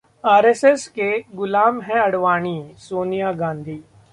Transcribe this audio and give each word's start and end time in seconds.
RSS 0.23 0.87
के 0.87 1.09
गुलाम 1.35 1.81
हैं 1.81 1.99
आडवाणी: 1.99 2.73
सोनिया 2.77 3.31
गांधी 3.33 3.79